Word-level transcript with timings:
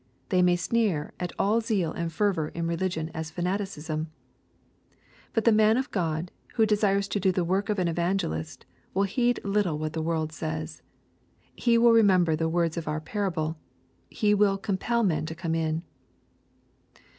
They 0.29 0.41
may 0.41 0.55
sneer 0.55 1.13
at 1.19 1.31
all 1.37 1.61
zeal 1.61 1.91
and 1.91 2.11
fervor 2.11 2.47
in 2.47 2.65
religion 2.67 3.11
as 3.13 3.29
fanaticism. 3.29 4.09
But 5.33 5.43
the 5.43 5.51
man 5.51 5.77
of 5.77 5.91
God," 5.91 6.31
who 6.55 6.65
desires 6.65 7.07
to 7.09 7.19
do 7.19 7.31
the 7.31 7.43
work 7.43 7.69
of 7.69 7.77
an 7.77 7.87
evangelist, 7.87 8.65
will 8.95 9.03
heed 9.03 9.39
little 9.43 9.77
what 9.77 9.93
the 9.93 10.01
world 10.01 10.31
says. 10.31 10.81
He 11.53 11.77
will 11.77 11.91
remember 11.93 12.35
the 12.35 12.49
words 12.49 12.77
of 12.77 12.87
our 12.87 12.99
parable. 12.99 13.59
He 14.09 14.33
will" 14.33 14.57
compel 14.67 15.03
men 15.03 15.27
to 15.27 15.35
come 15.35 15.53
in.'' 15.53 15.83